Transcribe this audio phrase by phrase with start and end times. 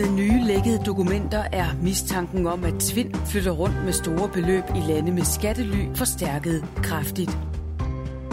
[0.00, 4.92] Med nye lækkede dokumenter er mistanken om, at Tvind flytter rundt med store beløb i
[4.92, 7.38] lande med skattely forstærket kraftigt.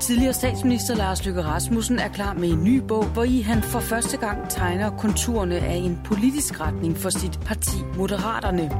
[0.00, 3.80] Tidligere statsminister Lars Løkke Rasmussen er klar med en ny bog, hvor i han for
[3.80, 8.70] første gang tegner konturerne af en politisk retning for sit parti Moderaterne.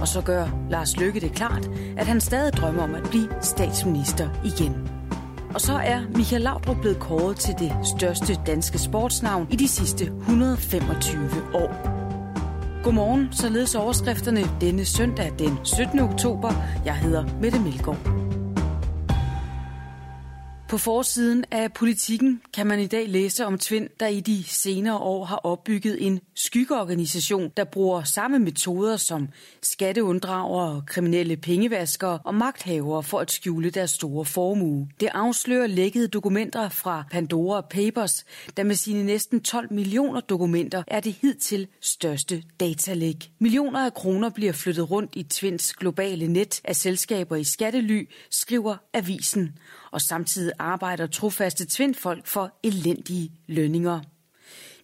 [0.00, 4.28] Og så gør Lars Løkke det klart, at han stadig drømmer om at blive statsminister
[4.44, 4.88] igen.
[5.54, 10.04] Og så er Michael Laudrup blevet kåret til det største danske sportsnavn i de sidste
[10.04, 11.91] 125 år.
[12.82, 16.00] Godmorgen, således overskrifterne denne søndag den 17.
[16.00, 16.52] oktober.
[16.84, 18.31] Jeg hedder Mette Melgaard.
[20.72, 24.98] På forsiden af politikken kan man i dag læse om Tvind, der i de senere
[24.98, 29.28] år har opbygget en skyggeorganisation, der bruger samme metoder som
[29.62, 34.88] skatteunddragere, kriminelle pengevaskere og magthavere for at skjule deres store formue.
[35.00, 38.24] Det afslører lækkede dokumenter fra Pandora Papers,
[38.56, 43.30] der med sine næsten 12 millioner dokumenter er det hidtil største datalæg.
[43.38, 48.76] Millioner af kroner bliver flyttet rundt i Tvinds globale net af selskaber i skattely, skriver
[48.94, 49.54] avisen
[49.92, 54.00] og samtidig arbejder trofaste tvindfolk for elendige lønninger.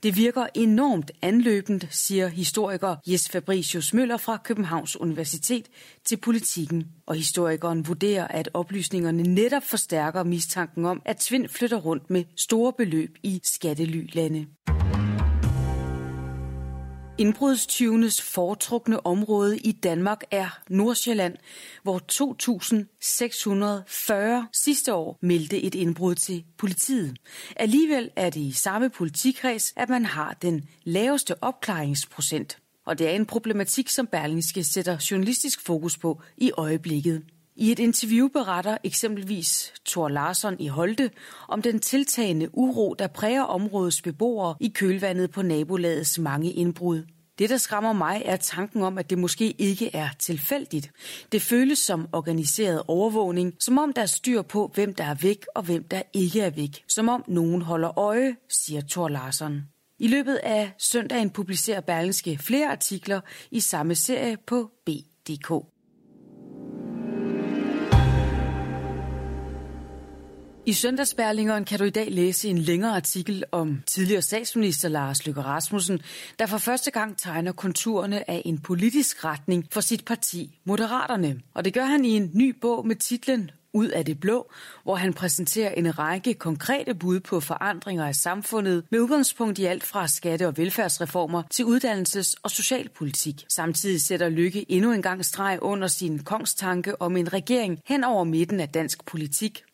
[0.02, 5.66] Det virker enormt anløbent, siger historiker Jes Fabricius Møller fra Københavns Universitet
[6.04, 6.84] til politikken.
[7.06, 12.72] Og historikeren vurderer, at oplysningerne netop forstærker mistanken om, at Tvind flytter rundt med store
[12.72, 14.46] beløb i skattelylande.
[17.20, 21.36] Indbrudstyvenes foretrukne område i Danmark er Nordsjælland,
[21.82, 22.00] hvor
[24.42, 27.16] 2.640 sidste år meldte et indbrud til politiet.
[27.56, 32.58] Alligevel er det i samme politikreds, at man har den laveste opklaringsprocent.
[32.86, 37.22] Og det er en problematik, som Berlingske sætter journalistisk fokus på i øjeblikket.
[37.60, 41.10] I et interview beretter eksempelvis Thor Larsson i Holte
[41.48, 47.02] om den tiltagende uro, der præger områdets beboere i kølvandet på nabolagets mange indbrud.
[47.38, 50.90] Det, der skræmmer mig, er tanken om, at det måske ikke er tilfældigt.
[51.32, 55.46] Det føles som organiseret overvågning, som om der er styr på, hvem der er væk
[55.54, 56.84] og hvem der ikke er væk.
[56.88, 59.62] Som om nogen holder øje, siger Thor Larsen.
[59.98, 65.77] I løbet af søndagen publicerer Berlingske flere artikler i samme serie på B.dk.
[70.68, 75.40] I Søndagsbærlingeren kan du i dag læse en længere artikel om tidligere statsminister Lars Løkke
[75.40, 76.00] Rasmussen,
[76.38, 81.40] der for første gang tegner konturerne af en politisk retning for sit parti Moderaterne.
[81.54, 84.50] Og det gør han i en ny bog med titlen ud af det blå,
[84.82, 89.84] hvor han præsenterer en række konkrete bud på forandringer af samfundet med udgangspunkt i alt
[89.84, 93.44] fra skatte- og velfærdsreformer til uddannelses- og socialpolitik.
[93.48, 98.24] Samtidig sætter Lykke endnu en gang streg under sin kongstanke om en regering hen over
[98.24, 99.64] midten af dansk politik,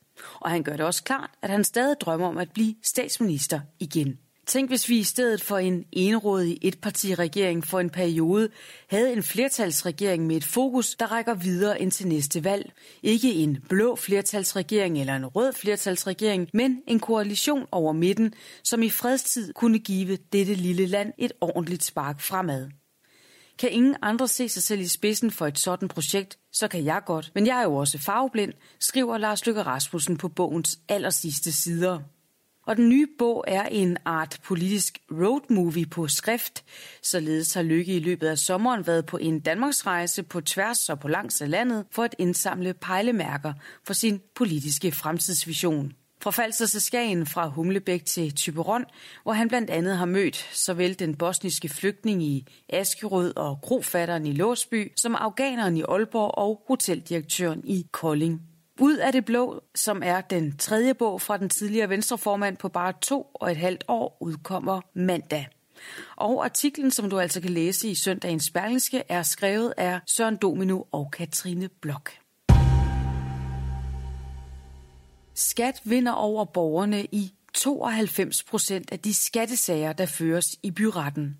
[0.41, 4.19] og han gør det også klart, at han stadig drømmer om at blive statsminister igen.
[4.47, 8.49] Tænk, hvis vi i stedet for en enrådig etpartiregering for en periode
[8.91, 12.73] havde en flertalsregering med et fokus, der rækker videre ind til næste valg.
[13.03, 18.91] Ikke en blå flertalsregering eller en rød flertalsregering, men en koalition over midten, som i
[18.91, 22.71] fredstid kunne give dette lille land et ordentligt spark fremad.
[23.59, 27.03] Kan ingen andre se sig selv i spidsen for et sådan projekt, så kan jeg
[27.07, 27.31] godt.
[27.35, 32.01] Men jeg er jo også farveblind, skriver Lars Løkke Rasmussen på bogens allersidste sider.
[32.67, 36.65] Og den nye bog er en art politisk roadmovie på skrift.
[37.03, 41.09] Således har Lykke i løbet af sommeren været på en Danmarksrejse på tværs og på
[41.09, 43.53] langs af landet for at indsamle pejlemærker
[43.87, 45.93] for sin politiske fremtidsvision.
[46.25, 48.85] Fra Falster til Skagen, fra Humlebæk til Typeron,
[49.23, 54.33] hvor han blandt andet har mødt såvel den bosniske flygtning i Askerød og krofatteren i
[54.33, 58.43] Låsby, som afghaneren i Aalborg og hoteldirektøren i Kolding.
[58.81, 62.93] Ud af det blå, som er den tredje bog fra den tidligere venstreformand på bare
[63.03, 65.49] to og et halvt år, udkommer mandag.
[66.17, 70.83] Og artiklen, som du altså kan læse i søndagens Berlingske, er skrevet af Søren Domino
[70.93, 72.24] og Katrine Blok.
[75.35, 81.39] Skat vinder over borgerne i 92 procent af de skattesager, der føres i byretten.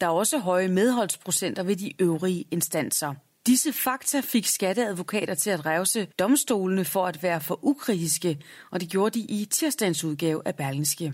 [0.00, 3.14] Der er også høje medholdsprocenter ved de øvrige instanser.
[3.46, 8.38] Disse fakta fik skatteadvokater til at revse domstolene for at være for ukritiske,
[8.70, 11.12] og det gjorde de i tirsdagens udgave af Berlingske.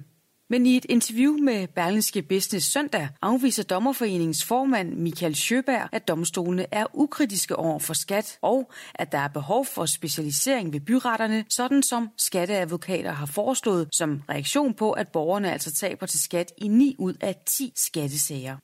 [0.52, 6.66] Men i et interview med Berlingske Business søndag afviser Dommerforeningens formand Michael Sjøberg, at domstolene
[6.70, 11.82] er ukritiske over for skat, og at der er behov for specialisering ved byretterne, sådan
[11.82, 16.96] som skatteadvokater har foreslået som reaktion på, at borgerne altså taber til skat i 9
[16.98, 18.56] ud af 10 skattesager.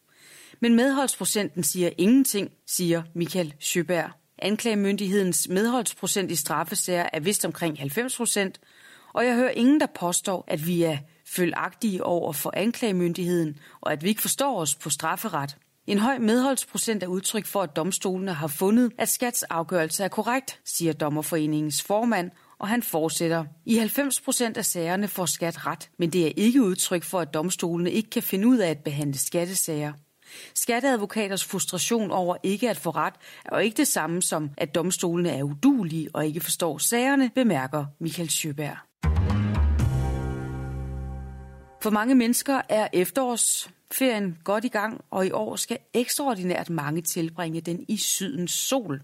[0.61, 4.11] Men medholdsprocenten siger ingenting, siger Michael Sjøberg.
[4.39, 8.61] Anklagemyndighedens medholdsprocent i straffesager er vist omkring 90 procent,
[9.15, 10.99] og jeg hører ingen, der påstår, at vi er
[11.29, 15.57] følagtige over for anklagemyndigheden, og at vi ikke forstår os på strafferet.
[15.87, 20.61] En høj medholdsprocent er udtryk for, at domstolene har fundet, at skats afgørelse er korrekt,
[20.65, 23.45] siger Dommerforeningens formand, og han fortsætter.
[23.65, 27.35] I 90 procent af sagerne får skat ret, men det er ikke udtryk for, at
[27.35, 29.93] domstolene ikke kan finde ud af at behandle skattesager.
[30.55, 33.15] Skatteadvokaters frustration over ikke at få ret
[33.45, 37.85] er jo ikke det samme som, at domstolene er udulige og ikke forstår sagerne, bemærker
[38.01, 38.77] Michael Sjøberg.
[41.81, 47.61] For mange mennesker er efterårsferien godt i gang, og i år skal ekstraordinært mange tilbringe
[47.61, 49.03] den i sydens sol.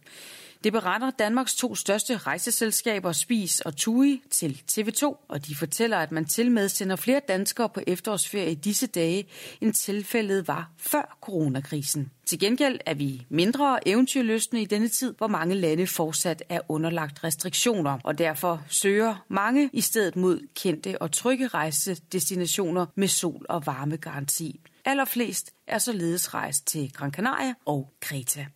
[0.64, 6.12] Det beretter Danmarks to største rejseselskaber, Spis og Tui, til TV2, og de fortæller, at
[6.12, 9.28] man til med sender flere danskere på efterårsferie i disse dage,
[9.60, 12.10] end tilfældet var før coronakrisen.
[12.26, 17.24] Til gengæld er vi mindre eventyrløsne i denne tid, hvor mange lande fortsat er underlagt
[17.24, 23.66] restriktioner, og derfor søger mange i stedet mod kendte og trygge rejsedestinationer med sol- og
[23.66, 24.60] varmegaranti.
[24.84, 28.46] Allerflest er således rejst til Gran Canaria og Kreta.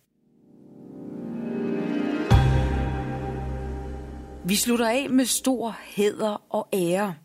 [4.47, 7.15] Vi slutter af med stor hæder og ære.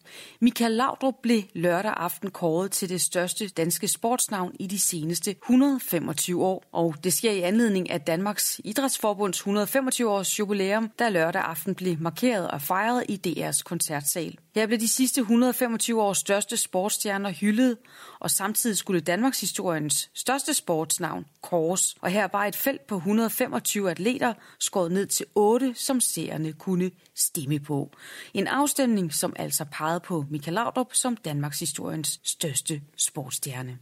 [0.41, 6.45] Michael Laudrup blev lørdag aften kåret til det største danske sportsnavn i de seneste 125
[6.45, 6.65] år.
[6.73, 11.97] Og det sker i anledning af Danmarks Idrætsforbunds 125 års jubilæum, der lørdag aften blev
[12.01, 14.39] markeret og fejret i DR's koncertsal.
[14.55, 17.79] Her blev de sidste 125 års største sportsstjerner hyldet,
[18.21, 21.95] og samtidig skulle Danmarks historiens største sportsnavn kors.
[22.01, 26.91] Og her var et felt på 125 atleter skåret ned til 8, som seerne kunne
[27.17, 27.91] stemme på.
[28.35, 33.79] En afstemning, som altså pegede på Michael Laudrup som Danmarks historiens største sportsstjerne.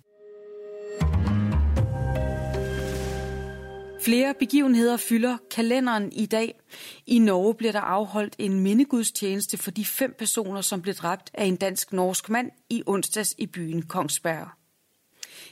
[4.03, 6.61] Flere begivenheder fylder kalenderen i dag.
[7.07, 11.45] I Norge bliver der afholdt en mindegudstjeneste for de fem personer, som blev dræbt af
[11.45, 14.49] en dansk-norsk mand i onsdags i byen Kongsberg.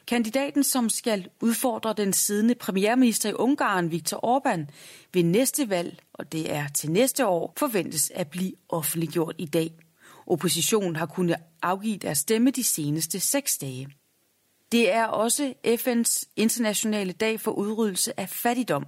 [0.06, 4.72] Kandidaten, som skal udfordre den siddende premierminister i Ungarn, Viktor Orbán,
[5.14, 9.70] ved næste valg, og det er til næste år, forventes at blive offentliggjort i dag.
[10.26, 13.88] Oppositionen har kunnet afgive deres stemme de seneste seks dage.
[14.72, 18.86] Det er også FN's internationale dag for udryddelse af fattigdom,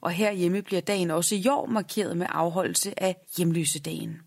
[0.00, 4.18] og herhjemme bliver dagen også i år markeret med afholdelse af hjemløsedagen.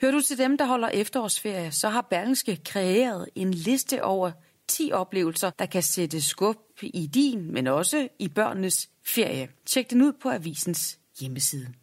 [0.00, 4.30] Hører du til dem, der holder efterårsferie, så har Berlingske kreeret en liste over
[4.68, 9.48] 10 oplevelser, der kan sætte skub i din, men også i børnenes ferie.
[9.66, 11.81] Tjek den ud på avisens hjemmeside.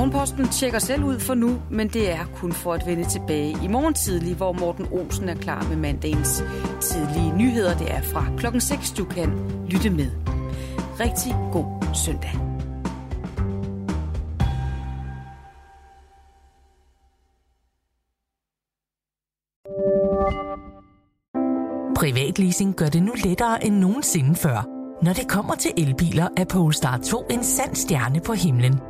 [0.00, 3.68] Morgenposten tjekker selv ud for nu, men det er kun for at vende tilbage i
[3.68, 6.44] morgen tidlig, hvor Morten Olsen er klar med mandagens
[6.80, 7.78] tidlige nyheder.
[7.78, 9.32] Det er fra klokken 6, du kan
[9.68, 10.10] lytte med.
[11.00, 12.30] Rigtig god søndag.
[21.96, 24.66] Privatleasing gør det nu lettere end nogensinde før.
[25.04, 28.89] Når det kommer til elbiler, er Polestar 2 en sand stjerne på himlen.